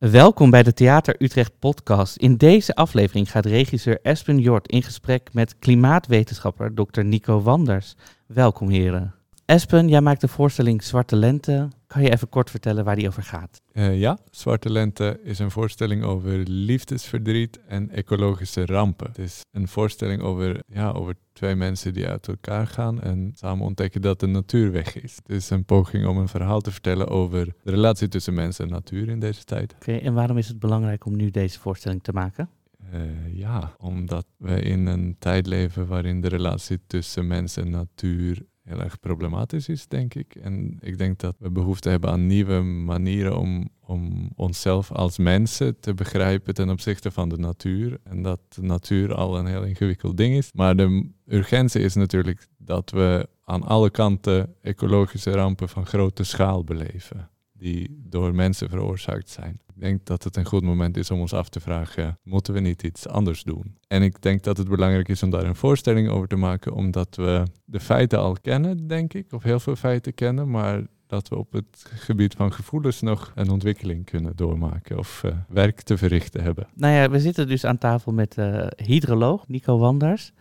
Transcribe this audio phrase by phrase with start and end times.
[0.00, 2.16] Welkom bij de Theater Utrecht podcast.
[2.16, 7.04] In deze aflevering gaat regisseur Espen Jort in gesprek met klimaatwetenschapper Dr.
[7.04, 7.96] Nico Wanders.
[8.26, 9.14] Welkom heren.
[9.44, 11.68] Espen, jij maakt de voorstelling Zwarte Lente.
[11.92, 13.62] Kan je even kort vertellen waar die over gaat?
[13.72, 19.06] Uh, ja, Zwarte Lente is een voorstelling over liefdesverdriet en ecologische rampen.
[19.06, 23.66] Het is een voorstelling over, ja, over twee mensen die uit elkaar gaan en samen
[23.66, 25.16] ontdekken dat de natuur weg is.
[25.16, 28.68] Het is een poging om een verhaal te vertellen over de relatie tussen mens en
[28.68, 29.74] natuur in deze tijd.
[29.74, 32.48] Oké, en waarom is het belangrijk om nu deze voorstelling te maken?
[32.94, 38.42] Uh, ja, omdat we in een tijd leven waarin de relatie tussen mens en natuur
[38.62, 40.34] heel erg problematisch is, denk ik.
[40.34, 45.80] En ik denk dat we behoefte hebben aan nieuwe manieren om, om onszelf als mensen
[45.80, 47.98] te begrijpen ten opzichte van de natuur.
[48.04, 50.52] En dat de natuur al een heel ingewikkeld ding is.
[50.52, 56.64] Maar de urgentie is natuurlijk dat we aan alle kanten ecologische rampen van grote schaal
[56.64, 59.60] beleven die door mensen veroorzaakt zijn.
[59.80, 62.60] Ik denk dat het een goed moment is om ons af te vragen, moeten we
[62.60, 63.76] niet iets anders doen?
[63.86, 67.16] En ik denk dat het belangrijk is om daar een voorstelling over te maken, omdat
[67.16, 71.36] we de feiten al kennen, denk ik, of heel veel feiten kennen, maar dat we
[71.36, 76.42] op het gebied van gevoelens nog een ontwikkeling kunnen doormaken of uh, werk te verrichten
[76.42, 76.68] hebben.
[76.74, 80.32] Nou ja, we zitten dus aan tafel met uh, hydroloog Nico Wanders.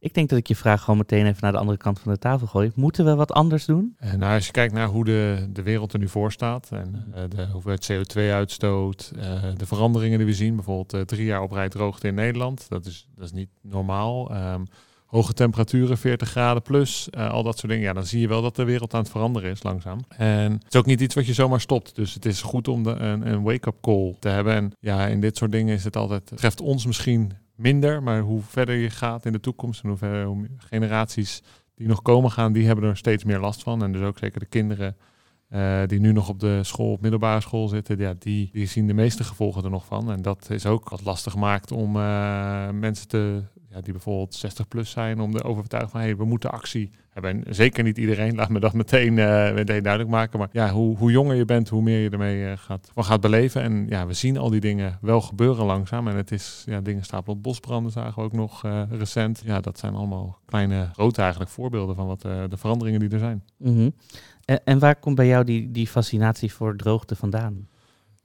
[0.00, 2.18] Ik denk dat ik je vraag gewoon meteen even naar de andere kant van de
[2.18, 2.70] tafel gooi.
[2.74, 3.96] Moeten we wat anders doen?
[4.04, 7.12] Uh, nou, als je kijkt naar hoe de, de wereld er nu voor staat en
[7.14, 9.22] uh, de hoeveelheid CO2-uitstoot, uh,
[9.56, 13.08] de veranderingen die we zien, bijvoorbeeld drie jaar op rij droogte in Nederland, dat is,
[13.14, 14.36] dat is niet normaal.
[14.36, 14.66] Um,
[15.06, 17.86] hoge temperaturen, 40 graden plus, al dat soort dingen.
[17.86, 20.00] Ja, dan zie je wel dat de wereld aan het veranderen is langzaam.
[20.08, 21.94] En het is ook niet iets wat je zomaar stopt.
[21.94, 24.54] Dus het is goed om een, een wake-up call te hebben.
[24.54, 28.02] En ja, in dit soort dingen is het altijd, treft ons misschien minder.
[28.02, 31.42] Maar hoe verder je gaat in de toekomst en hoe verder generaties
[31.74, 33.82] die nog komen gaan, die hebben er steeds meer last van.
[33.82, 34.96] En dus ook zeker de kinderen
[35.50, 38.86] uh, die nu nog op de school, op middelbare school zitten, ja, die, die zien
[38.86, 40.10] de meeste gevolgen er nog van.
[40.10, 43.42] En dat is ook wat lastig gemaakt om uh, mensen te,
[43.82, 47.46] die bijvoorbeeld 60 plus zijn, om de overtuigen van hey, we moeten actie hebben.
[47.46, 50.38] En zeker niet iedereen, laat me dat meteen, uh, meteen duidelijk maken.
[50.38, 53.20] Maar ja, hoe, hoe jonger je bent, hoe meer je ermee uh, gaat, van gaat
[53.20, 53.62] beleven.
[53.62, 56.08] En ja, we zien al die dingen wel gebeuren langzaam.
[56.08, 59.42] En het is, ja, dingen stapelen op bosbranden zagen we ook nog uh, recent.
[59.44, 63.44] Ja, dat zijn allemaal kleine, grote eigenlijk voorbeelden van wat de veranderingen die er zijn.
[63.58, 63.94] -hmm.
[64.44, 67.66] en, en waar komt bij jou die, die fascinatie voor droogte vandaan?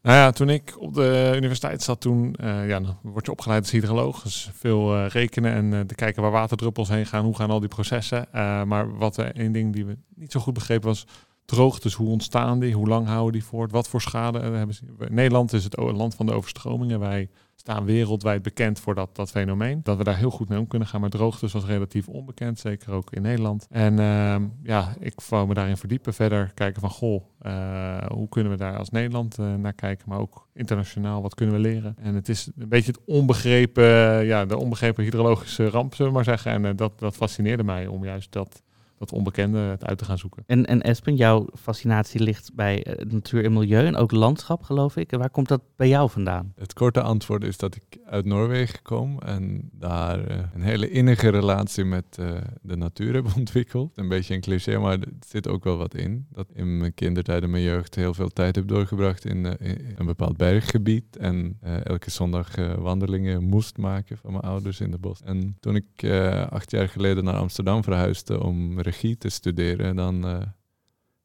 [0.04, 3.62] Nou ja, toen ik op de universiteit zat, toen uh, ja, dan word je opgeleid
[3.62, 4.22] als hydroloog.
[4.24, 7.60] Dus veel uh, rekenen en uh, te kijken waar waterdruppels heen gaan, hoe gaan al
[7.60, 8.28] die processen.
[8.68, 11.08] maar wat één ding die we niet zo goed begrepen was
[11.46, 11.94] droogtes.
[11.94, 12.74] Hoe ontstaan die?
[12.74, 13.72] Hoe lang houden die voort?
[13.72, 14.84] Wat voor schade hebben ze?
[15.10, 17.00] Nederland is het land van de overstromingen.
[17.00, 17.30] Wij
[17.64, 19.80] staan wereldwijd bekend voor dat, dat fenomeen.
[19.84, 21.02] Dat we daar heel goed mee om kunnen gaan.
[21.02, 23.68] Maar droogtes was relatief onbekend, zeker ook in Nederland.
[23.70, 26.14] En uh, ja, ik wou me daarin verdiepen.
[26.14, 30.10] Verder kijken van, goh, uh, hoe kunnen we daar als Nederland uh, naar kijken?
[30.10, 31.96] Maar ook internationaal, wat kunnen we leren?
[32.02, 33.86] En het is een beetje het onbegrepen,
[34.26, 36.66] ja, de onbegrepen hydrologische ramp, zullen we maar zeggen.
[36.66, 38.62] En dat, dat fascineerde mij om juist dat
[39.04, 40.44] dat onbekende het uit te gaan zoeken.
[40.48, 44.96] En, en Espen, jouw fascinatie ligt bij uh, natuur en milieu en ook landschap, geloof
[44.96, 45.12] ik.
[45.12, 46.54] En waar komt dat bij jou vandaan?
[46.56, 51.30] Het korte antwoord is dat ik uit Noorwegen kom en daar uh, een hele innige
[51.30, 52.32] relatie met uh,
[52.62, 53.98] de natuur heb ontwikkeld.
[53.98, 56.26] Een beetje een cliché, maar er zit ook wel wat in.
[56.32, 60.06] Dat in mijn kindertijd en mijn jeugd heel veel tijd heb doorgebracht in, in een
[60.06, 61.18] bepaald berggebied.
[61.18, 65.22] En elke zondag wandelingen moest maken van mijn ouders in de bos.
[65.22, 66.10] En toen ik
[66.50, 68.82] acht jaar geleden naar Amsterdam verhuisde om
[69.18, 70.42] te studeren, dan uh,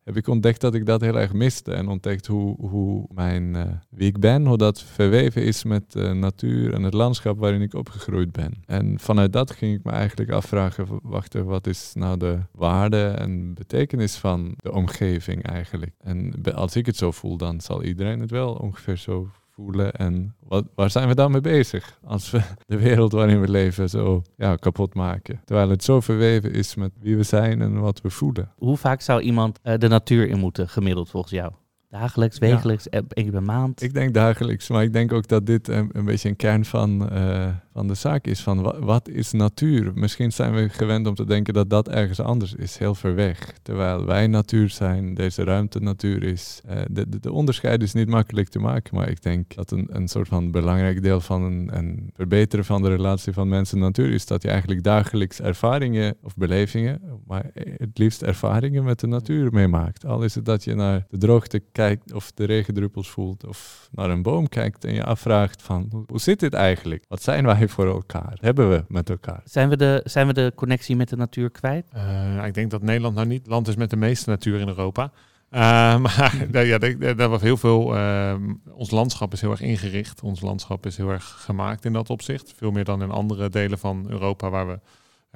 [0.08, 1.72] heb ik ontdekt dat ik dat heel erg miste.
[1.72, 6.12] En ontdekt hoe, hoe mijn, uh, wie ik ben, hoe dat verweven is met de
[6.12, 8.62] natuur en het landschap waarin ik opgegroeid ben.
[8.66, 13.54] En vanuit dat ging ik me eigenlijk afvragen, wacht wat is nou de waarde en
[13.54, 15.94] betekenis van de omgeving eigenlijk?
[15.98, 19.92] En als ik het zo voel, dan zal iedereen het wel ongeveer zo voelen.
[19.92, 23.88] En wat, waar zijn we dan mee bezig als we de wereld waarin we leven
[23.88, 25.40] zo ja, kapot maken?
[25.44, 28.52] Terwijl het zo verweven is met wie we zijn en wat we voelen.
[28.56, 31.52] Hoe vaak zou iemand uh, de natuur in moeten, gemiddeld volgens jou?
[31.90, 33.02] Dagelijks, wekelijks, ja.
[33.08, 33.82] één keer per maand?
[33.82, 37.08] Ik denk dagelijks, maar ik denk ook dat dit een, een beetje een kern van,
[37.12, 38.40] uh, van de zaak is.
[38.40, 39.92] Van wat, wat, is natuur?
[39.94, 43.52] Misschien zijn we gewend om te denken dat dat ergens anders is, heel ver weg.
[43.62, 46.60] Terwijl wij natuur zijn, deze ruimte natuur is.
[46.68, 49.88] Uh, de, de, de, onderscheid is niet makkelijk te maken, maar ik denk dat een,
[49.90, 53.78] een soort van belangrijk deel van een, een verbeteren van de relatie van mens en
[53.78, 59.06] natuur is dat je eigenlijk dagelijks ervaringen of belevingen, maar het liefst ervaringen met de
[59.06, 60.06] natuur meemaakt.
[60.06, 64.10] Al is het dat je naar de droogte kijkt of de regendruppels voelt of naar
[64.10, 67.04] een boom kijkt en je afvraagt van hoe, zit dit eigenlijk?
[67.08, 68.38] Wat zijn wij voor elkaar?
[68.40, 69.40] Hebben we met elkaar?
[69.44, 71.86] Zijn we de, zijn we de connectie met de natuur kwijt?
[71.94, 74.68] Uh, ik denk dat Nederland nou niet het land is met de meeste natuur in
[74.68, 75.12] Europa.
[76.04, 76.78] maar ja,
[77.14, 77.96] daar was heel veel.
[77.96, 80.22] Ehm, ons landschap is heel erg ingericht.
[80.22, 82.52] Ons landschap is heel erg gemaakt in dat opzicht.
[82.56, 84.78] Veel meer dan in andere delen van Europa, waar we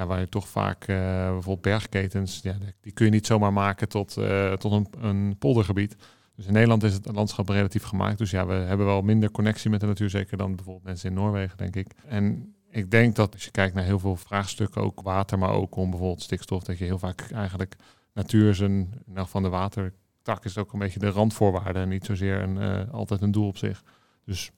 [0.07, 4.17] waar je toch vaak uh, bijvoorbeeld bergketens, ja, die kun je niet zomaar maken tot,
[4.19, 5.97] uh, tot een, een poldergebied.
[6.37, 8.19] Dus in Nederland is het landschap relatief gemaakt.
[8.19, 11.15] Dus ja, we hebben wel minder connectie met de natuur, zeker dan bijvoorbeeld mensen in
[11.15, 11.93] Noorwegen, denk ik.
[12.07, 15.77] En ik denk dat als je kijkt naar heel veel vraagstukken, ook water, maar ook
[15.77, 17.77] om bijvoorbeeld stikstof, dat je heel vaak eigenlijk
[18.13, 22.41] natuur zijn, nou van de watertak is ook een beetje de randvoorwaarde en niet zozeer
[22.41, 23.83] een, uh, altijd een doel op zich.
[24.25, 24.51] Dus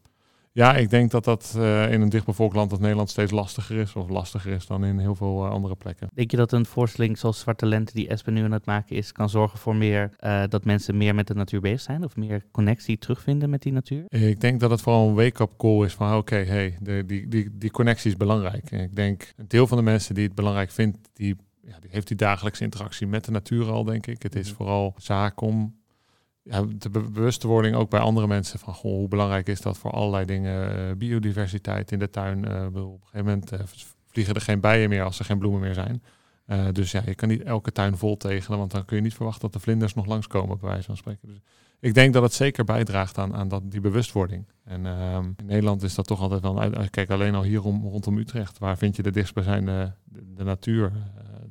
[0.56, 3.95] ja, ik denk dat dat uh, in een dichtbevolkt land als Nederland steeds lastiger is.
[3.95, 6.09] Of lastiger is dan in heel veel uh, andere plekken.
[6.12, 9.12] Denk je dat een voorstelling zoals Zwarte Lente die Espen nu aan het maken is,
[9.12, 12.05] kan zorgen voor meer uh, dat mensen meer met de natuur bezig zijn?
[12.05, 14.05] Of meer connectie terugvinden met die natuur?
[14.09, 17.29] Ik denk dat het vooral een wake-up call is van oké, okay, hey, de, die,
[17.29, 18.71] die, die connectie is belangrijk.
[18.71, 21.91] En ik denk een deel van de mensen die het belangrijk vindt, die, ja, die
[21.93, 24.23] heeft die dagelijkse interactie met de natuur al, denk ik.
[24.23, 24.56] Het is mhm.
[24.56, 25.75] vooral zaak om
[26.44, 30.25] ja, de bewustwording ook bij andere mensen van goh, hoe belangrijk is dat voor allerlei
[30.25, 30.79] dingen.
[30.79, 32.38] Uh, biodiversiteit in de tuin.
[32.38, 33.61] Uh, op een gegeven moment uh,
[34.06, 36.02] vliegen er geen bijen meer als er geen bloemen meer zijn.
[36.75, 39.43] dus ja, je kan niet elke tuin vol tegelen, want dan kun je niet verwachten
[39.43, 41.29] dat de vlinders nog langskomen, bij wijze van spreken.
[41.29, 41.41] Dus
[41.81, 44.44] ik denk dat het zeker bijdraagt aan, aan dat, die bewustwording.
[44.64, 46.91] En ehm, in Nederland is dat toch altijd wel uit.
[46.91, 50.93] Kijk, alleen al hier rondom Utrecht, waar vind je de dichtstbijzijnde de, natuur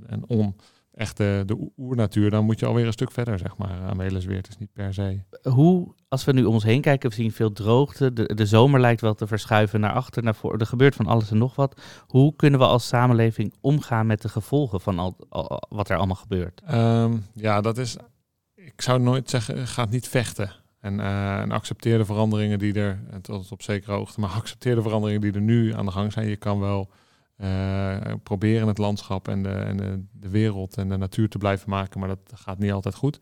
[0.06, 0.56] en on
[0.94, 3.81] echt de, de oernatuur, dan moet je alweer een stuk verder, zeg maar.
[3.81, 5.19] Amelisweert is niet per se.
[5.50, 8.13] Hoe, als we nu om ons heen kijken, we zien veel droogte.
[8.13, 10.60] De, de zomer lijkt wel te verschuiven naar achter, naar voor.
[10.60, 11.81] Er gebeurt van alles en nog wat.
[12.07, 15.16] Hoe kunnen we als samenleving omgaan met de gevolgen van al,
[15.69, 16.62] wat er allemaal gebeurt?
[16.66, 17.95] Ehm, ja, dat is.
[18.56, 20.51] Ik zou nooit zeggen, gaat niet vechten.
[20.80, 24.81] En, uh, en accepteer de veranderingen die er, tot op zekere hoogte, maar accepteer de
[24.81, 26.28] veranderingen die er nu aan de gang zijn.
[26.28, 26.90] Je kan wel
[27.38, 31.69] uh, proberen het landschap en, de, en de, de, wereld en de natuur te blijven
[31.69, 33.19] maken, maar dat gaat niet altijd goed.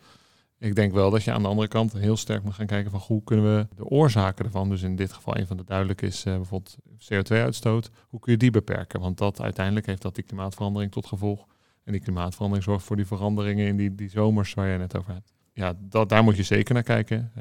[0.59, 2.99] Ik denk wel dat je aan de andere kant heel sterk moet gaan kijken van
[2.99, 6.25] hoe kunnen we de oorzaken ervan, dus in dit geval een van de duidelijk is
[6.25, 8.99] uh, bijvoorbeeld CO2-uitstoot, hoe kun je die beperken?
[8.99, 11.45] Want dat uiteindelijk heeft dat die klimaatverandering tot gevolg.
[11.83, 15.13] En die klimaatverandering zorgt voor die veranderingen in die, die zomers waar je net over
[15.13, 15.33] hebt.
[15.53, 17.31] Ja, dat, daar moet je zeker naar kijken.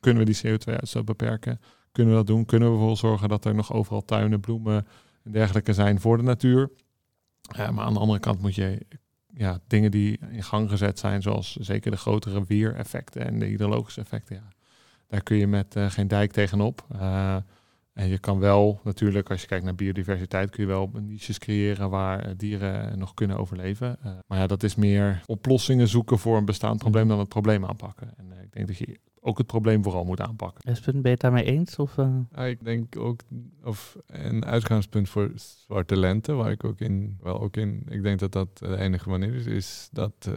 [0.00, 1.60] Kunnen we die CO2-uitstoot beperken?
[1.92, 2.44] Kunnen we dat doen?
[2.44, 4.86] Kunnen we ervoor zorgen dat er nog overal tuinen, bloemen,
[5.24, 6.70] en dergelijke zijn voor de natuur.
[7.56, 8.86] maar aan de andere kant moet je
[9.36, 14.00] ja, dingen die in gang gezet zijn, zoals zeker de grotere weereffecten en de hydrologische
[14.00, 14.48] effecten, ja,
[15.06, 16.86] daar kun je met uh, geen dijk tegenop.
[16.92, 17.36] Uh,
[17.92, 21.90] en je kan wel natuurlijk, als je kijkt naar biodiversiteit, kun je wel niches creëren
[21.90, 23.98] waar eh, dieren nog kunnen overleven.
[24.26, 28.10] maar ja, dat is meer oplossingen zoeken voor een bestaand probleem dan het probleem aanpakken.
[28.16, 30.70] En ik denk dat je ook het probleem vooral moet aanpakken.
[30.70, 31.76] Espen, ben je het daarmee eens?
[31.76, 32.16] Of, uh...
[32.34, 33.20] ja, ik denk ook,
[33.64, 38.18] of een uitgangspunt voor zwarte lente, waar ik ook in, wel ook in, ik denk
[38.18, 40.34] dat dat de enige manier is, is dat uh,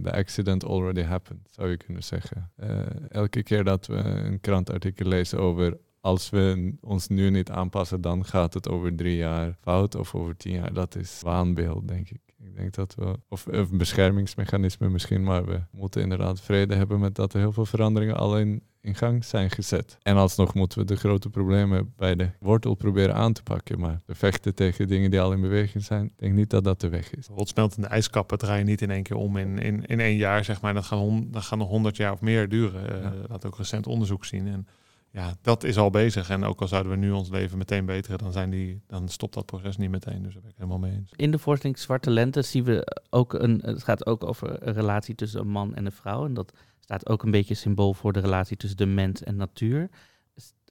[0.00, 2.50] de accident already happened, zou je kunnen zeggen.
[2.56, 8.00] Uh, elke keer dat we een krantartikel lezen over als we ons nu niet aanpassen,
[8.00, 10.72] dan gaat het over drie jaar fout of over tien jaar.
[10.72, 12.29] Dat is waanbeeld, denk ik.
[12.44, 17.14] Ik denk dat we, of een beschermingsmechanisme misschien, maar we moeten inderdaad vrede hebben met
[17.14, 19.98] dat er heel veel veranderingen al in, gang zijn gezet.
[20.02, 23.80] En alsnog moeten we de grote problemen bij de wortel proberen aan te pakken.
[23.80, 26.80] Maar de vechten tegen dingen die al in beweging zijn, ik denk niet dat dat
[26.80, 27.26] de weg is.
[27.26, 30.74] Rotsmeltende ijskappen draaien niet in één keer om in, in, in één jaar, zeg maar.
[30.74, 32.96] Dat gaan, dat gaan nog honderd jaar of meer duren.
[32.96, 33.12] Uh, ja.
[33.28, 34.46] Laat ook recent onderzoek zien.
[34.46, 34.66] En
[35.12, 36.30] ja, dat is al bezig.
[36.30, 39.34] En ook al zouden we nu ons leven meteen beteren, dan, zijn die, dan stopt
[39.34, 40.22] dat proces niet meteen.
[40.22, 41.12] Dus daar ben ik helemaal mee eens.
[41.16, 43.60] In de voorstelling Zwarte Lente zien we ook een.
[43.64, 46.24] Het gaat ook over een relatie tussen een man en een vrouw.
[46.24, 49.90] En dat staat ook een beetje symbool voor de relatie tussen de mens en natuur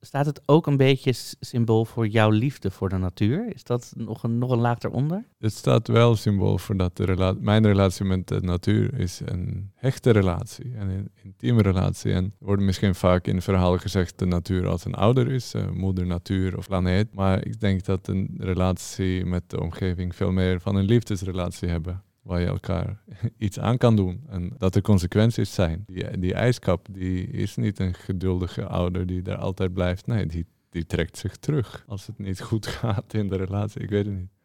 [0.01, 3.53] staat het ook een beetje symbool voor jouw liefde voor de natuur?
[3.53, 5.25] Is dat nog een, nog een laag eronder?
[5.37, 10.11] Het staat wel symbool voor dat de mijn relatie met de natuur is een hechte
[10.11, 12.13] relatie, een intieme relatie.
[12.13, 15.69] En er wordt misschien vaak in verhalen gezegd de natuur als een ouder is, uh,
[15.69, 17.13] moeder natuur of planeet.
[17.13, 22.03] Maar ik denk dat een relatie met de omgeving veel meer van een liefdesrelatie hebben
[22.21, 23.01] waar je elkaar
[23.37, 24.23] iets aan kan doen.
[24.27, 25.83] En dat er consequenties zijn.
[25.85, 30.07] Die, die ijskap die is niet een geduldige ouder die daar altijd blijft.
[30.07, 33.81] Nee, die, die trekt zich terug als het niet goed gaat in de relatie.
[33.81, 34.38] Ik weet het niet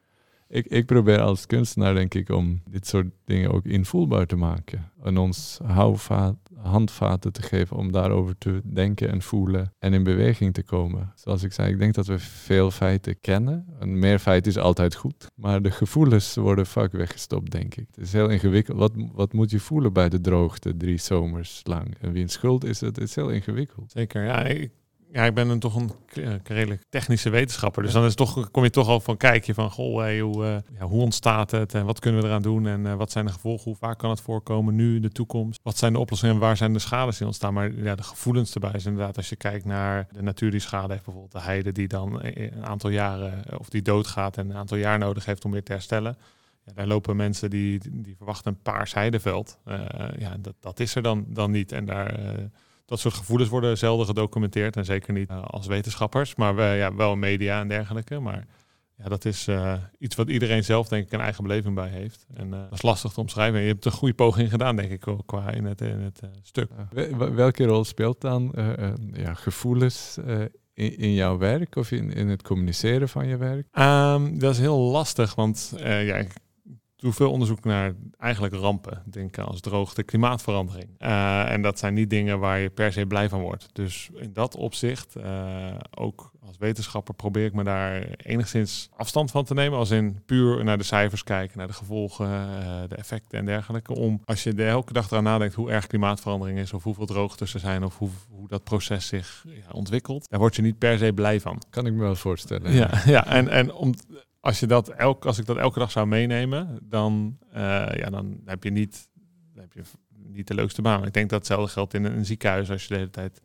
[0.48, 4.90] ik, ik probeer als kunstenaar, denk ik, om dit soort dingen ook invoelbaar te maken.
[5.02, 10.54] En ons houvaat, handvaten te geven om daarover te denken en voelen en in beweging
[10.54, 11.12] te komen.
[11.14, 13.66] Zoals ik zei, ik denk dat we veel feiten kennen.
[13.78, 15.26] En meer feiten is altijd goed.
[15.34, 17.86] Maar de gevoelens worden vaak weggestopt, denk ik.
[17.94, 18.78] Het is heel ingewikkeld.
[18.78, 21.94] Wat, wat moet je voelen bij de droogte drie zomers lang?
[22.00, 22.96] En wie schuld is het?
[22.96, 23.90] Het is heel ingewikkeld.
[23.90, 24.44] Zeker, ja.
[24.44, 24.70] Ik
[25.14, 25.90] ja, ik ben een, toch een
[26.44, 27.82] redelijk technische wetenschapper.
[27.82, 30.56] Dus dan is toch, kom je toch al van kijk je van goh, hoe, uh,
[30.78, 33.32] ja, hoe ontstaat het en wat kunnen we eraan doen en uh, wat zijn de
[33.32, 35.60] gevolgen, hoe vaak kan het voorkomen nu in de toekomst?
[35.62, 37.54] Wat zijn de oplossingen en waar zijn de schades die ontstaan?
[37.54, 40.92] Maar ja, de gevoelens erbij is inderdaad als je kijkt naar de natuur die schade
[40.92, 44.76] heeft, bijvoorbeeld de heide die dan een aantal jaren of die doodgaat en een aantal
[44.76, 46.16] jaar nodig heeft om weer te herstellen.
[46.64, 49.58] Ja, daar lopen mensen die, die verwachten een paars heideveld.
[50.18, 51.72] Ja, dat, dat is er dan, dan niet.
[51.72, 52.14] En daar
[52.84, 54.76] dat soort gevoelens worden zelden gedocumenteerd.
[54.76, 58.20] En zeker niet uh, als wetenschappers, maar we, ja, wel media en dergelijke.
[58.20, 58.46] Maar
[58.96, 62.26] ja, dat is uh, iets wat iedereen zelf denk ik een eigen beleving bij heeft.
[62.34, 63.60] En uh, dat is lastig te omschrijven.
[63.60, 66.70] je hebt een goede poging gedaan, denk ik, qua in het, in het stuk.
[67.34, 68.52] Welke rol speelt dan
[69.12, 70.18] ja, gevoelens
[70.74, 73.66] in, in, jouw werk of in, in het communiceren van je werk?
[73.78, 76.32] Um, dat is heel lastig, want ja, ik
[77.04, 79.02] doe veel onderzoek naar eigenlijk rampen.
[79.04, 80.88] Denk als droogte, klimaatverandering.
[80.98, 83.68] Uh, en dat zijn niet dingen waar je per se blij van wordt.
[83.72, 89.44] Dus in dat opzicht, uh, ook als wetenschapper, probeer ik me daar enigszins afstand van
[89.44, 89.78] te nemen.
[89.78, 93.94] Als in puur naar de cijfers kijken, naar de gevolgen, uh, de effecten en dergelijke.
[93.94, 97.54] Om als je er elke dag eraan nadenkt hoe erg klimaatverandering is, of hoeveel droogtes
[97.54, 100.98] er zijn, of hoe, hoe dat proces zich ja, ontwikkelt, daar word je niet per
[100.98, 101.62] se blij van.
[101.70, 102.72] Kan ik me wel voorstellen.
[102.72, 103.94] Ja, ja en, en om
[104.44, 107.56] als, je dat elk, als ik dat elke dag zou meenemen, dan, uh,
[107.94, 109.08] ja, dan heb je niet,
[109.54, 111.04] heb je niet de leukste baan.
[111.04, 113.42] ik denk dat hetzelfde geldt in een, ziekenhuis als je de hele tijd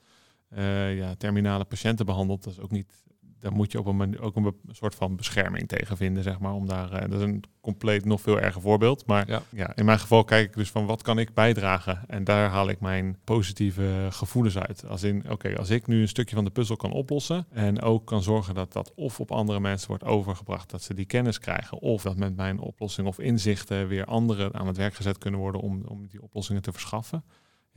[0.54, 2.44] uh, ja, terminale patiënten behandelt.
[2.44, 3.04] Dat is ook niet
[3.40, 6.54] daar moet je op een manier ook een soort van bescherming tegen vinden, zeg maar.
[6.54, 9.06] Om daar, uh, dat is een compleet nog veel erger voorbeeld.
[9.06, 9.76] Maar ja.
[9.76, 12.04] in mijn geval kijk ik dus van wat kan ik bijdragen?
[12.08, 14.86] En daar haal ik mijn positieve gevoelens uit.
[14.88, 18.06] Als in, oké, als ik nu een stukje van de puzzel kan oplossen en ook
[18.06, 21.80] kan zorgen dat dat of op andere mensen wordt overgebracht, dat ze die kennis krijgen,
[21.80, 25.62] of dat met mijn oplossing of inzichten weer anderen aan het werk gezet kunnen worden
[25.62, 27.24] om, om die oplossingen te verschaffen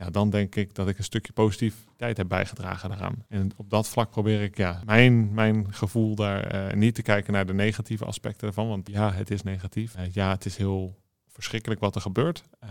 [0.03, 3.25] ja, dan denk ik dat ik een stukje positiviteit heb bijgedragen daaraan.
[3.29, 7.33] En op dat vlak probeer ik ja, mijn, mijn gevoel daar uh, niet te kijken
[7.33, 8.67] naar de negatieve aspecten ervan.
[8.67, 9.95] Want ja, het is negatief.
[9.95, 10.95] Uh, ja, het is heel
[11.27, 12.43] verschrikkelijk wat er gebeurt.
[12.63, 12.69] Uh,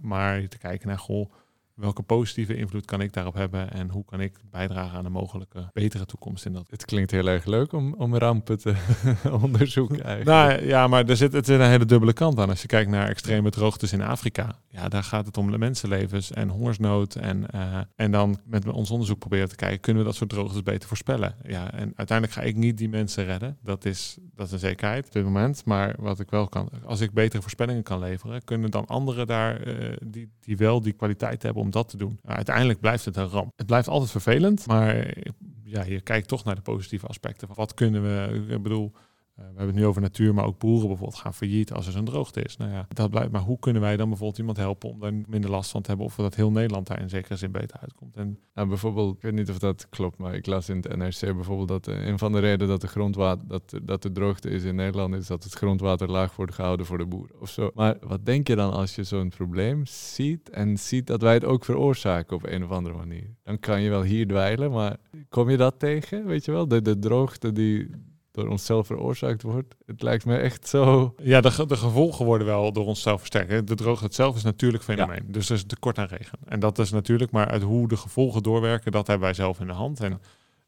[0.00, 1.32] maar te kijken naar, goh,
[1.74, 5.70] welke positieve invloed kan ik daarop hebben en hoe kan ik bijdragen aan een mogelijke
[5.72, 6.70] betere toekomst in dat?
[6.70, 8.74] Het klinkt heel erg leuk om, om rampen te
[9.42, 10.58] onderzoeken eigenlijk.
[10.58, 12.48] Nou ja, maar er zit, het een hele dubbele kant aan.
[12.48, 16.48] Als je kijkt naar extreme droogtes in Afrika, ja, daar gaat het om mensenlevens en
[16.48, 17.14] hongersnood.
[17.14, 20.62] En, uh, en dan met ons onderzoek proberen te kijken, kunnen we dat soort droogtes
[20.62, 21.34] beter voorspellen?
[21.42, 23.58] Ja, en uiteindelijk ga ik niet die mensen redden.
[23.62, 25.64] Dat is, dat is een zekerheid op dit moment.
[25.64, 29.68] Maar wat ik wel kan, als ik betere voorspellingen kan leveren, kunnen dan anderen daar,
[29.68, 32.18] uh, die, die wel die kwaliteit hebben om dat te doen.
[32.24, 33.52] uiteindelijk blijft het een ramp.
[33.56, 35.14] Het blijft altijd vervelend, maar
[35.62, 37.48] ja, je kijkt toch naar de positieve aspecten.
[37.54, 38.92] Wat kunnen we, ik bedoel,
[39.34, 42.04] we hebben het nu over natuur, maar ook boeren bijvoorbeeld gaan failliet als er zo'n
[42.04, 42.56] droogte is.
[42.56, 43.32] Nou ja, dat blijft.
[43.32, 46.06] Maar hoe kunnen wij dan bijvoorbeeld iemand helpen om daar minder last van te hebben
[46.06, 48.16] of dat heel Nederland daar in zekere zin beter uitkomt?
[48.16, 51.34] En nou, bijvoorbeeld, ik weet niet of dat klopt, maar ik las in het NRC
[51.34, 54.64] bijvoorbeeld dat uh, een van de redenen dat de grondwater, dat, dat de droogte is
[54.64, 57.70] in Nederland, is dat het grondwater laag wordt gehouden voor de boeren of zo.
[57.74, 61.44] Maar wat denk je dan als je zo'n probleem ziet en ziet dat wij het
[61.44, 63.34] ook veroorzaken op een of andere manier?
[63.42, 64.96] Dan kan je wel hier dweilen, maar
[65.28, 66.26] kom je dat tegen?
[66.26, 67.90] Weet je wel, de, de droogte die
[68.34, 69.74] door onszelf veroorzaakt wordt.
[69.86, 71.14] Het lijkt me echt zo.
[71.22, 73.66] Ja, de, de gevolgen worden wel door onszelf versterkt.
[73.66, 75.24] De droogte zelf is natuurlijk fenomeen.
[75.26, 76.38] Dus er is tekort aan regen.
[76.44, 79.66] En dat is natuurlijk, maar uit hoe de gevolgen doorwerken, dat hebben wij zelf in
[79.66, 80.00] de hand.
[80.00, 80.20] En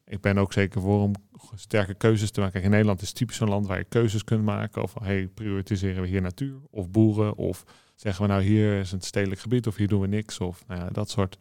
[0.05, 1.13] ik ben ook zeker voor om
[1.55, 2.53] sterke keuzes te maken.
[2.53, 6.01] Kijk, in Nederland is typisch een land waar je keuzes kunt maken over hey, prioritiseren
[6.01, 7.63] we hier natuur of boeren of
[7.95, 10.81] zeggen we nou hier is een stedelijk gebied of hier doen we niks of nou
[10.81, 11.37] ja, dat soort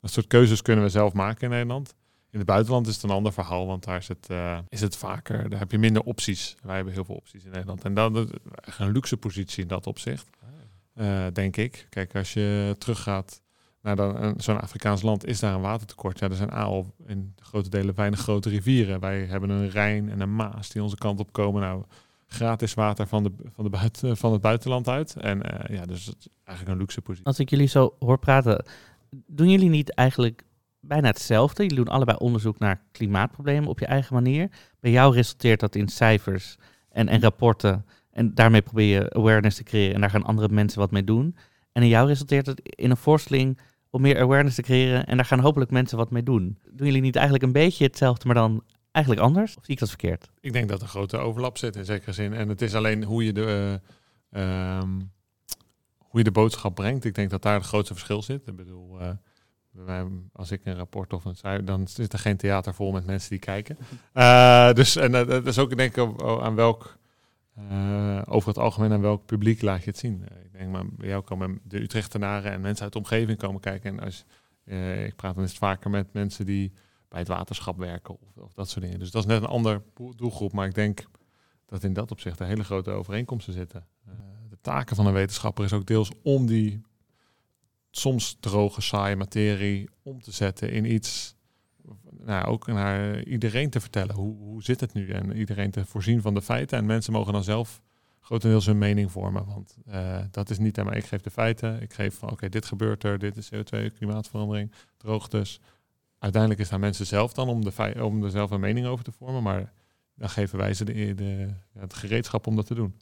[0.00, 1.94] dat soort keuzes kunnen we zelf maken in Nederland.
[2.30, 4.96] In het buitenland is het een ander verhaal, want daar is het, uh, is het
[4.96, 6.56] vaker, daar heb je minder opties.
[6.62, 7.84] Wij hebben heel veel opties in Nederland.
[7.84, 8.28] En dat is
[8.78, 10.28] een luxe positie in dat opzicht,
[10.94, 11.86] uh, denk ik.
[11.88, 13.42] Kijk, als je teruggaat
[13.82, 13.96] naar
[14.36, 16.18] zo'n Afrikaans land, is daar een watertekort.
[16.18, 19.00] Ja, er zijn al in grote delen weinig grote rivieren.
[19.00, 21.62] Wij hebben een Rijn en een Maas die onze kant op komen.
[21.62, 21.84] Nou,
[22.26, 25.16] gratis water van, de, van, de buiten, van het buitenland uit.
[25.16, 27.26] En uh, ja, dus het is eigenlijk een luxe positie.
[27.26, 28.64] Als ik jullie zo hoor praten,
[29.26, 30.44] doen jullie niet eigenlijk
[30.80, 31.62] bijna hetzelfde.
[31.62, 34.50] Jullie doen allebei onderzoek naar klimaatproblemen op je eigen manier.
[34.80, 36.56] Bij jou resulteert dat in cijfers
[36.88, 37.86] en, en rapporten.
[38.10, 41.36] En daarmee probeer je awareness te creëren en daar gaan andere mensen wat mee doen.
[41.72, 43.58] En in jou resulteert het in een voorstelling
[43.90, 46.58] om meer awareness te creëren en daar gaan hopelijk mensen wat mee doen.
[46.70, 49.56] Doen jullie niet eigenlijk een beetje hetzelfde, maar dan eigenlijk anders?
[49.56, 50.30] Of zie ik dat verkeerd?
[50.40, 52.32] Ik denk dat er grote overlap zit in zekere zin.
[52.32, 53.80] En het is alleen hoe je de,
[54.30, 55.10] uh, um,
[55.98, 57.04] hoe je de boodschap brengt.
[57.04, 58.46] Ik denk dat daar het grootste verschil zit.
[58.46, 59.10] Ik bedoel, uh,
[60.32, 63.38] als ik een rapport of een dan zit er geen theater vol met mensen die
[63.38, 63.78] kijken.
[64.14, 66.98] Uh, dus en uh, dat is ook denk ik aan welk,
[67.58, 70.24] uh, over het algemeen aan welk publiek laat je het zien.
[70.44, 73.90] ik denk maar bij jou komen de Utrechtenaren en mensen uit de omgeving komen kijken.
[73.90, 74.24] En als
[75.06, 76.72] ik praat dan is het vaker met mensen die
[77.08, 78.98] bij het waterschap werken of, of dat soort dingen.
[78.98, 79.82] Dus dat is net een ander
[80.16, 81.04] doelgroep, maar ik denk
[81.66, 83.86] dat in dat opzicht er hele grote overeenkomsten zitten.
[84.48, 86.82] De taken van een wetenschapper is ook deels om die
[87.90, 91.34] soms droge, saaie materie om te zetten in iets,
[92.10, 94.14] nou, ook naar iedereen te vertellen.
[94.14, 95.10] Hoe, hoe zit het nu?
[95.10, 96.78] En iedereen te voorzien van de feiten.
[96.78, 97.80] En mensen mogen dan zelf
[98.20, 99.46] grotendeels hun mening vormen.
[99.46, 100.96] Want uh, dat is niet aan mij.
[100.96, 101.82] Ik geef de feiten.
[101.82, 103.18] Ik geef van oké, dit gebeurt er.
[103.18, 105.60] Dit is CO2, klimaatverandering, droogtes.
[106.18, 109.04] Uiteindelijk is het aan mensen zelf dan om, de om er zelf een mening over
[109.04, 109.42] te vormen.
[109.42, 109.72] Maar
[110.14, 112.94] dan geven wij ze de, de, het gereedschap om dat te doen.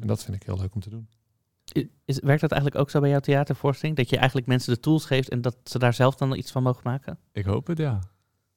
[0.00, 1.08] En dat vind ik heel leuk om te doen.
[2.04, 3.96] Is, werkt dat eigenlijk ook zo bij jouw theatervoorstelling?
[3.96, 6.62] Dat je eigenlijk mensen de tools geeft en dat ze daar zelf dan iets van
[6.62, 7.18] mogen maken?
[7.32, 8.00] Ik hoop het, ja.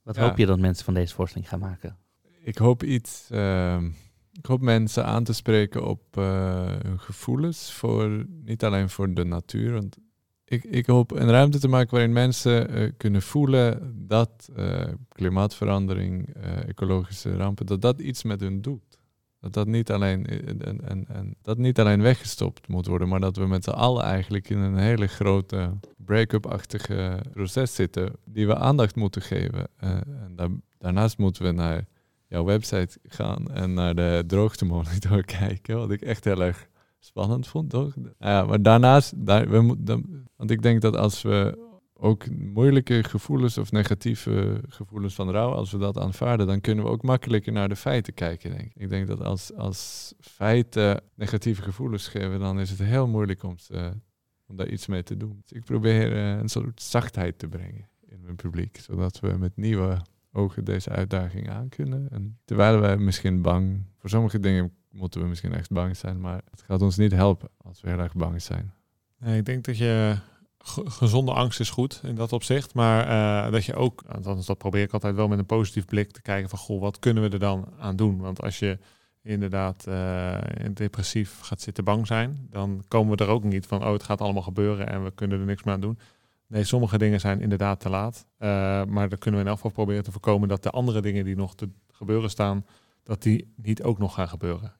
[0.01, 1.97] Wat hoop je dat mensen van deze voorstelling gaan maken?
[2.39, 3.29] Ik hoop iets.
[3.31, 3.83] Uh,
[4.31, 7.73] ik hoop mensen aan te spreken op uh, hun gevoelens.
[7.73, 9.73] Voor, niet alleen voor de natuur.
[9.73, 9.97] Want
[10.45, 16.35] ik, ik hoop een ruimte te maken waarin mensen uh, kunnen voelen dat uh, klimaatverandering,
[16.67, 18.99] ecologische rampen, dat dat iets met hun doet.
[19.39, 23.35] Dat dat niet alleen, en, en, en, dat niet alleen weggestopt moet worden, maar dat
[23.37, 28.95] we met z'n allen eigenlijk in een hele grote break-up-achtige proces zitten, die we aandacht
[28.95, 29.67] moeten geven.
[29.83, 31.85] Uh, en daar, daarnaast moeten we naar
[32.27, 36.67] jouw website gaan en naar de droogtemonitor kijken, wat ik echt heel erg
[36.99, 37.93] spannend vond, toch?
[38.19, 41.66] Ja, maar daarnaast, daar, we, dan, want ik denk dat als we
[41.99, 46.91] ook moeilijke gevoelens of negatieve gevoelens van rouw, als we dat aanvaarden, dan kunnen we
[46.91, 48.49] ook makkelijker naar de feiten kijken.
[48.49, 48.75] Denk ik.
[48.75, 53.55] ik denk dat als, als feiten negatieve gevoelens geven, dan is het heel moeilijk om,
[54.45, 55.39] om daar iets mee te doen.
[55.41, 59.55] Dus ik probeer uh, een soort zachtheid te brengen in mijn publiek, zodat we met
[59.55, 60.01] nieuwe
[60.31, 62.09] ogen deze uitdaging aan kunnen.
[62.09, 66.41] En terwijl wij misschien bang, voor sommige dingen moeten we misschien echt bang zijn, maar
[66.51, 68.73] het gaat ons niet helpen als we heel erg bang zijn.
[69.19, 70.17] Nee, ik denk dat je
[70.67, 72.73] gezonde angst is goed in dat opzicht.
[72.73, 76.11] Maar uh, dat je ook, althans dat probeer ik altijd wel met een positief blik
[76.11, 78.17] te kijken van goh, wat kunnen we er dan aan doen?
[78.17, 78.77] Want als je
[79.23, 80.37] inderdaad uh,
[80.73, 84.21] depressief gaat zitten bang zijn, dan komen we er ook niet van, oh het gaat
[84.21, 85.99] allemaal gebeuren en we kunnen er niks meer aan doen.
[86.47, 88.25] Nee, sommige dingen zijn inderdaad te laat.
[88.39, 88.47] Uh,
[88.85, 91.35] maar dan kunnen we in elk geval proberen te voorkomen dat de andere dingen die
[91.35, 92.65] nog te gebeuren staan,
[93.03, 94.73] dat die niet ook nog gaan gebeuren.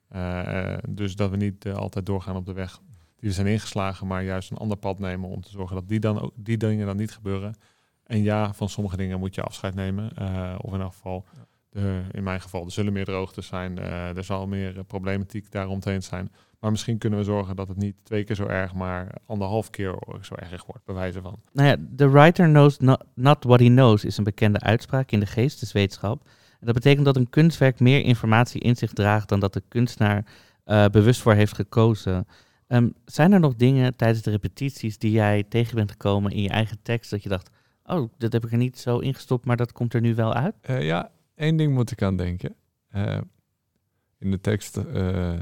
[0.90, 2.80] dus dat we niet altijd doorgaan op de weg
[3.20, 6.22] die zijn ingeslagen, maar juist een ander pad nemen om te zorgen dat die, dan
[6.22, 7.56] ook, die dingen dan niet gebeuren.
[8.04, 10.12] En ja, van sommige dingen moet je afscheid nemen.
[10.22, 11.26] Uh, of in elk geval,
[11.70, 13.80] de, in mijn geval, er zullen meer droogtes zijn.
[13.80, 16.32] Uh, er zal meer problematiek daaromheen zijn.
[16.60, 19.96] Maar misschien kunnen we zorgen dat het niet twee keer zo erg, maar anderhalf keer
[20.22, 21.40] zo erg wordt, bij wijze van.
[21.54, 25.20] Nou ja, the writer knows not, not what he knows is een bekende uitspraak in
[25.20, 26.22] de geesteswetenschap.
[26.60, 30.26] En dat betekent dat een kunstwerk meer informatie in zich draagt dan dat de kunstenaar
[30.66, 32.28] uh, bewust voor heeft gekozen.
[32.68, 36.50] Um, zijn er nog dingen tijdens de repetities die jij tegen bent gekomen in je
[36.50, 37.50] eigen tekst dat je dacht,
[37.86, 40.56] oh, dat heb ik er niet zo ingestopt, maar dat komt er nu wel uit?
[40.70, 42.56] Uh, ja, één ding moet ik aan denken.
[42.96, 43.22] Uh,
[44.20, 45.34] in de tekst uh,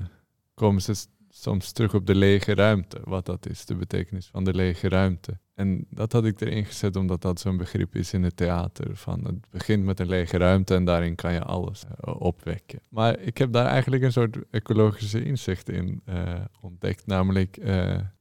[0.53, 0.95] komen ze
[1.37, 5.39] soms terug op de lege ruimte, wat dat is, de betekenis van de lege ruimte.
[5.53, 8.95] En dat had ik erin gezet omdat dat zo'n begrip is in het theater.
[8.95, 12.79] Van het begint met een lege ruimte en daarin kan je alles uh, opwekken.
[12.89, 17.05] Maar ik heb daar eigenlijk een soort ecologische inzicht in uh, ontdekt.
[17.05, 17.67] Namelijk, uh,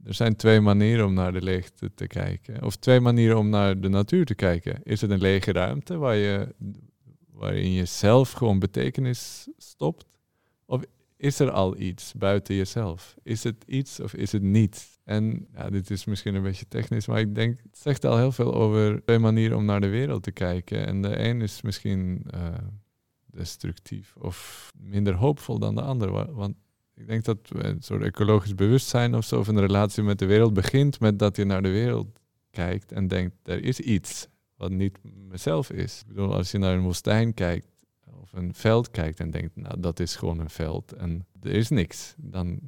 [0.05, 2.62] er zijn twee manieren om naar de leegte te kijken.
[2.62, 4.81] Of twee manieren om naar de natuur te kijken.
[4.83, 6.55] Is het een lege ruimte waar je,
[7.33, 10.18] waarin je zelf gewoon betekenis stopt?
[10.66, 10.83] Of
[11.16, 13.14] is er al iets buiten jezelf?
[13.22, 14.98] Is het iets of is het niet?
[15.05, 18.55] En dit is misschien een beetje technisch, maar ik denk, het zegt al heel veel
[18.55, 20.87] over twee manieren om naar de wereld te kijken.
[20.87, 22.55] En de een is misschien uh,
[23.27, 26.33] destructief of minder hoopvol dan de andere.
[26.33, 26.57] Want
[26.94, 30.55] ik denk dat een soort ecologisch bewustzijn of zo van de relatie met de wereld
[30.55, 34.98] begint met dat je naar de wereld kijkt en denkt, er is iets wat niet
[35.29, 36.00] mezelf is.
[36.00, 37.73] Ik bedoel, als je naar een woestijn kijkt,
[38.22, 41.68] of een veld kijkt en denkt, nou dat is gewoon een veld en er is
[41.68, 42.61] niks, dan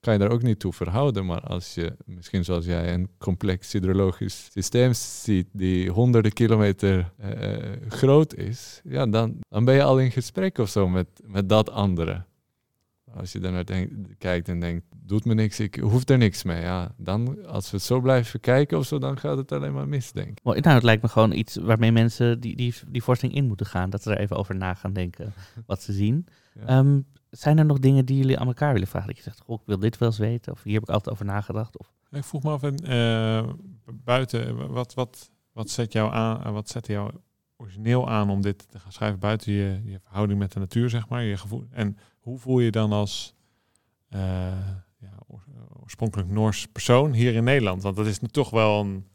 [0.00, 1.26] kan je daar ook niet toe verhouden.
[1.26, 7.56] Maar als je misschien zoals jij een complex hydrologisch systeem ziet die honderden kilometer uh,
[7.88, 11.70] groot is, ja, dan, dan ben je al in gesprek of zo met, met dat
[11.70, 12.24] andere.
[13.16, 16.60] Als je daarnaar denkt, kijkt en denkt, doet me niks, ik hoef er niks mee.
[16.60, 19.88] Ja, dan, als we het zo blijven kijken of zo, dan gaat het alleen maar
[19.88, 20.44] mis, denk ik.
[20.44, 23.90] Nou, het lijkt me gewoon iets waarmee mensen die, die, die voorstelling in moeten gaan.
[23.90, 25.32] Dat ze er even over na gaan denken
[25.66, 26.26] wat ze zien.
[26.66, 26.78] Ja.
[26.78, 29.08] Um, zijn er nog dingen die jullie aan elkaar willen vragen?
[29.08, 30.52] Dat je zegt, goh, ik wil dit wel eens weten.
[30.52, 31.78] Of hier heb ik altijd over nagedacht.
[31.78, 31.92] Of...
[32.10, 33.52] Ik vroeg me af, uh,
[33.92, 37.12] buiten, wat, wat, wat zet jou aan, wat zet jou
[37.56, 41.08] origineel aan om dit te gaan schrijven buiten je, je verhouding met de natuur, zeg
[41.08, 41.66] maar, je gevoel.
[41.70, 41.96] En
[42.26, 43.34] hoe voel je dan als
[44.14, 44.20] uh,
[44.98, 45.12] ja,
[45.82, 47.82] oorspronkelijk Noors persoon hier in Nederland?
[47.82, 49.06] Want dat is toch wel een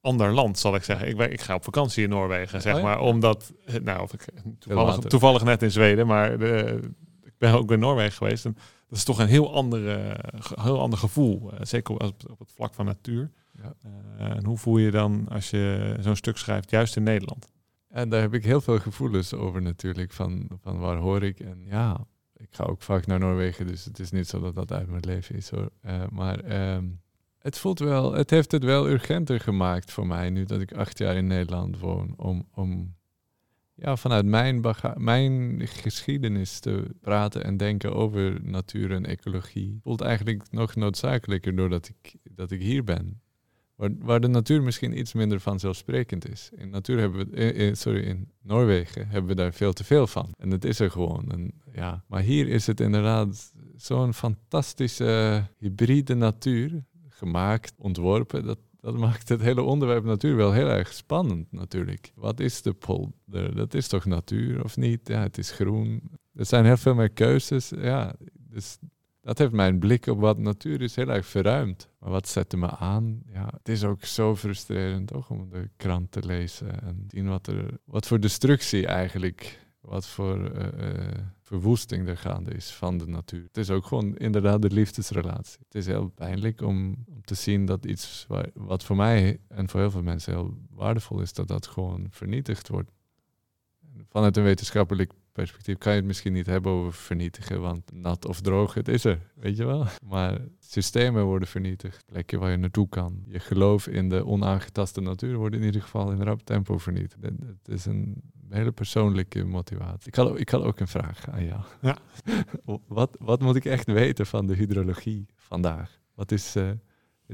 [0.00, 1.08] ander land, zal ik zeggen.
[1.08, 2.84] Ik, ik ga op vakantie in Noorwegen, zeg Oh ja?
[2.86, 3.00] maar.
[3.00, 4.24] Omdat, eh, nou, of ik,
[4.58, 5.10] toevallig, later.
[5.10, 6.80] toevallig net in Zweden, maar de,
[7.22, 8.44] ik ben ook in Noorwegen geweest.
[8.44, 8.56] En
[8.88, 10.16] dat is toch een heel, andere,
[10.60, 11.52] heel ander gevoel.
[11.52, 13.30] eh, zeker op, op- het vlak van natuur.
[13.52, 13.74] Ja.
[14.18, 17.48] Eh, en hoe voel je dan als je zo'n stuk schrijft, juist in Nederland?
[17.88, 21.40] En daar heb ik heel veel gevoelens over natuurlijk, van, van waar hoor ik.
[21.40, 24.72] En ja, ik ga ook vaak naar Noorwegen, dus het is niet zo dat dat
[24.72, 25.70] uit mijn leven is hoor.
[25.80, 26.84] Eh, maar ehm,
[27.38, 30.98] het voelt wel, het heeft het wel urgenter gemaakt voor mij, nu dat ik acht
[30.98, 32.96] jaar in Nederland woon, om, om
[33.74, 34.64] ja, vanuit mijn,
[34.96, 39.78] mijn geschiedenis te praten en denken over natuur en ecologie.
[39.82, 43.20] Voelt eigenlijk nog noodzakelijker doordat ik, dat ik hier ben.
[43.78, 46.50] Waar, waar de natuur misschien iets minder vanzelfsprekend is.
[46.56, 50.06] In natuur hebben we, eh, eh, sorry, in Noorwegen hebben we daar veel te veel
[50.06, 50.34] van.
[50.38, 51.30] En dat is er gewoon.
[51.30, 52.04] En, ja.
[52.06, 58.44] Maar hier is het inderdaad zo'n fantastische hybride natuur gemaakt, ontworpen.
[58.44, 62.12] Dat, dat maakt het hele onderwerp natuur wel heel erg spannend natuurlijk.
[62.14, 63.54] Wat is de polder?
[63.54, 65.08] Dat is toch natuur of niet?
[65.08, 66.02] Ja, het is groen.
[66.34, 67.68] Er zijn heel veel meer keuzes.
[67.68, 68.78] Ja, dus
[69.28, 71.88] dat heeft mijn blik op wat natuur is heel erg verruimd.
[71.98, 73.22] Maar wat zette me aan?
[73.32, 77.46] Ja, het is ook zo frustrerend toch, om de krant te lezen en zien wat,
[77.46, 83.06] er, wat voor destructie eigenlijk, wat voor eh, eh, verwoesting er gaande is van de
[83.06, 83.42] natuur.
[83.42, 85.58] Het is ook gewoon inderdaad de liefdesrelatie.
[85.64, 89.68] Het is heel pijnlijk om, om te zien dat iets waar- wat voor mij en
[89.68, 92.90] voor heel veel mensen heel waardevol is, dat dat gewoon vernietigd wordt.
[94.08, 98.40] Vanuit een wetenschappelijk perspectief kan je het misschien niet hebben over vernietigen, want nat of
[98.40, 99.86] droog, het is er, weet je wel.
[100.12, 103.22] Maar systemen worden vernietigd, plekken waar je naartoe kan.
[103.26, 107.22] Je geloof in de onaangetaste natuur wordt in ieder geval in rap tempo vernietigd.
[107.22, 110.08] Het is een hele persoonlijke motivatie.
[110.08, 111.60] Ik had, ik had ook een vraag aan jou.
[111.80, 111.96] Ja.
[112.98, 116.00] wat, wat moet ik echt weten van de hydrologie vandaag?
[116.14, 116.70] Wat is eh,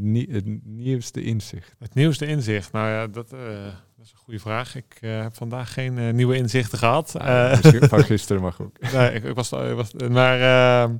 [0.02, 1.74] nie- het nieuwste inzicht?
[1.78, 3.64] Het nieuwste inzicht, nou ja, dat, eh,
[3.96, 4.76] dat is een goede vraag.
[4.76, 7.18] Ik eh, heb vandaag geen eh, nieuwe inzichten gehad.
[7.18, 8.80] Ah, van gisteren mag ook.
[8.92, 10.90] nee, ik, ik was, ik was, maar eh,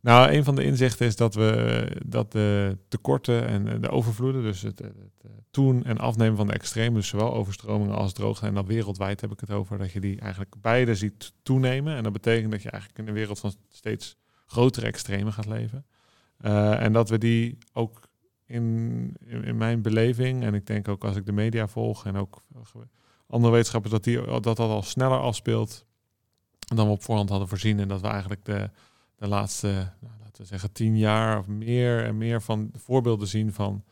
[0.00, 4.62] nou, een van de inzichten is dat we dat de tekorten en de overvloeden, dus
[4.62, 8.54] het, het, het toen en afnemen van de extremen, dus zowel overstromingen als droogte, en
[8.54, 11.96] dan wereldwijd heb ik het over, dat je die eigenlijk beide ziet toenemen.
[11.96, 14.16] En dat betekent dat je eigenlijk in een wereld van steeds
[14.46, 15.86] grotere extremen gaat leven.
[16.38, 18.08] Eh, en dat we die ook
[18.46, 22.42] in, in, mijn beleving, en ik denk ook als ik de media volg en ook
[23.26, 25.86] andere wetenschappers, dat die, dat, dat al sneller afspeelt
[26.58, 27.80] dan we op voorhand hadden voorzien.
[27.80, 28.70] En dat we eigenlijk de,
[29.16, 29.68] de laatste,
[30.00, 33.84] nou, laten we zeggen, tien jaar of meer en meer van voorbeelden zien van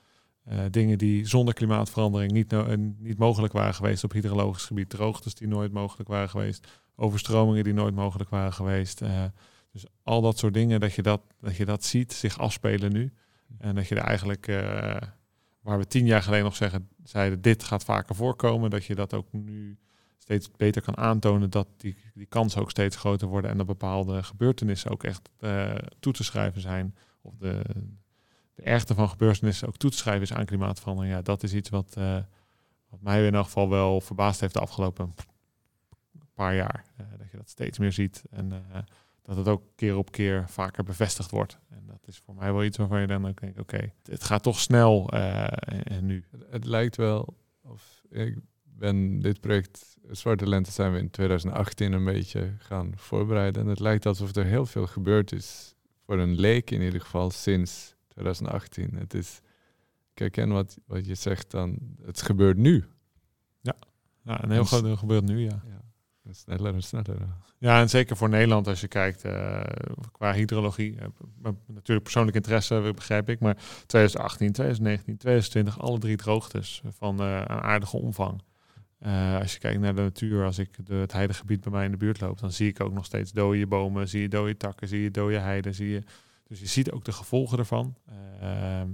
[0.45, 4.91] eh, dingen die zonder klimaatverandering niet, no- eh, niet mogelijk waren geweest op hydrologisch gebied.
[4.91, 6.69] Droogtes die nooit mogelijk waren geweest.
[6.97, 9.03] Overstromingen die nooit mogelijk waren geweest.
[9.75, 13.13] Dus al dat soort dingen, dat je dat, dat je dat ziet zich afspelen nu.
[13.59, 14.97] En dat je er eigenlijk, eh,
[15.61, 19.15] waar we tien jaar geleden nog zeggen, zeiden dit gaat vaker voorkomen, dat je dat
[19.15, 19.79] ook nu
[20.19, 24.23] steeds beter kan aantonen dat die, die kansen ook steeds groter worden en dat bepaalde
[24.23, 26.97] gebeurtenissen ook echt eh, toe te schrijven zijn.
[27.21, 27.63] Of de,
[28.55, 31.15] de ergte van gebeurtenissen ook toe te schrijven is aan klimaatverandering.
[31.15, 32.19] Ja, dat is iets wat, eh,
[32.89, 35.15] wat mij in elk geval wel verbaasd heeft de afgelopen
[36.35, 36.85] paar jaar.
[37.19, 38.53] Dat je dat steeds meer ziet en
[39.25, 41.59] dat het ook keer op keer vaker bevestigd wordt.
[41.69, 44.43] En dat is voor mij wel iets waarvan je dan ook denkt, oké, het gaat
[44.43, 45.47] toch snel eh,
[45.97, 46.25] en, nu.
[46.31, 51.93] Het, het lijkt wel of ik ben dit project Zwarte Lente zijn we in 2018
[51.93, 53.63] een beetje gaan voorbereiden.
[53.63, 55.75] En het lijkt alsof er heel veel gebeurd is.
[56.07, 58.95] Voor een leek in ieder geval sinds 2018.
[58.95, 59.41] Het is,
[60.13, 62.85] ik herken wat, wat je zegt dan, het gebeurt nu.
[64.23, 65.63] Ja, een heel groot deel gebeurt nu, ja.
[65.67, 65.84] Ja.
[67.59, 69.61] Ja, en zeker voor Nederland als je kijkt eh,
[70.13, 70.97] qua hydrologie.
[70.99, 71.07] eh,
[71.43, 73.41] m- natuurlijk persoonlijk interesse, eh, begrijp ik.
[73.41, 73.57] Maar
[73.87, 78.43] 2018, 2019, 2020, alle drie droogtes van eh, een aardige omvang.
[78.99, 81.91] Eh, als je kijkt naar de natuur, als ik de, het heidegebied bij mij in
[81.91, 84.89] de buurt loop, dan zie ik ook nog steeds dode bomen, zie je dode takken,
[84.89, 86.03] zie je dode heiden, zie je.
[86.49, 87.95] Dus je ziet ook de gevolgen ervan.
[88.41, 88.89] Ehm,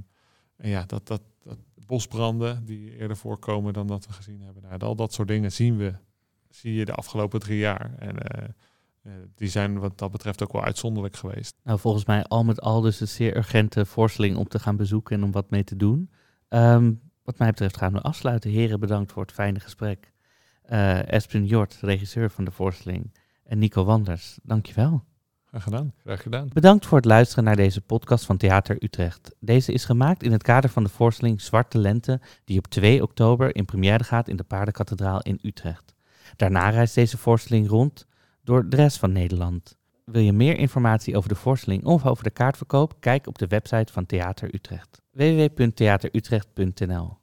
[0.56, 4.62] en ja, dat, dat, dat bosbranden die eerder voorkomen dan dat we gezien hebben.
[4.62, 5.94] Nou, al dat soort dingen zien we,
[6.50, 7.94] zie je de afgelopen drie jaar.
[7.98, 8.48] En eh,
[9.02, 11.54] eh, die zijn wat dat betreft ook wel uitzonderlijk geweest.
[11.64, 15.16] Nou, volgens mij al met al dus een zeer urgente voorstelling om te gaan bezoeken
[15.16, 16.10] en om wat mee te doen.
[16.48, 18.50] Ehm, wat mij betreft gaan we afsluiten.
[18.50, 20.12] Heren, bedankt voor het fijne gesprek.
[20.62, 23.14] Eh Espen Jort, regisseur van de voorstelling.
[23.44, 25.04] En Nico Wanders, dankjewel.
[25.44, 25.94] Graag gedaan.
[26.04, 26.48] Graag gedaan.
[26.52, 29.34] Bedankt voor het luisteren naar deze podcast van Theater Utrecht.
[29.40, 33.56] Deze is gemaakt in het kader van de voorstelling Zwarte Lente, die op 2 oktober
[33.56, 35.94] in première gaat in de Paardenkathedraal in Utrecht.
[36.36, 38.06] Daarna reist deze voorstelling rond
[38.44, 39.78] door de rest van Nederland.
[40.04, 42.94] Wil je meer informatie over de voorstelling of over de kaartverkoop?
[43.00, 45.02] Kijk op de website van Theater Utrecht.
[45.10, 47.19] www.theaterutrecht.nl